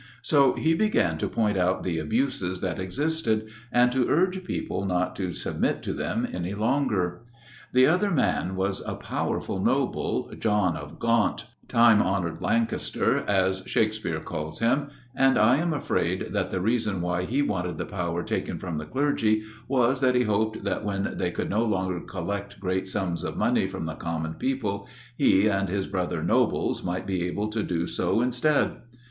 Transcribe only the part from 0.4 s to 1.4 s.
he began to